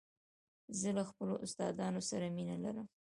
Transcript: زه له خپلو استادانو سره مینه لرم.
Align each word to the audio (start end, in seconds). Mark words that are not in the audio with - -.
زه 0.79 0.89
له 0.97 1.03
خپلو 1.09 1.33
استادانو 1.45 2.01
سره 2.09 2.25
مینه 2.35 2.55
لرم. 2.63 2.87